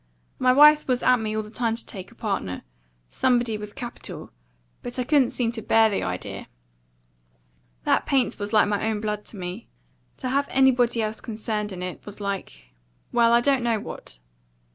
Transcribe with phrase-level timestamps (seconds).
[0.39, 2.63] My wife was at me all the time to take a partner
[3.07, 4.31] somebody with capital;
[4.81, 6.47] but I couldn't seem to bear the idea.
[7.83, 9.67] That paint was like my own blood to me.
[10.17, 12.71] To have anybody else concerned in it was like
[13.11, 14.17] well, I don't know what.